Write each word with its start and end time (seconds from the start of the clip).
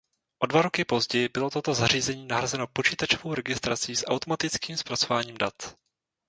O 0.39 0.45
dva 0.47 0.61
roky 0.61 0.85
později 0.85 1.29
bylo 1.33 1.49
toto 1.49 1.73
zařízení 1.73 2.25
nahrazeno 2.25 2.67
počítačovou 2.67 3.33
registrací 3.33 3.95
s 3.95 4.07
automatickým 4.07 4.77
zpracováním 4.77 5.37
dat. 5.37 5.75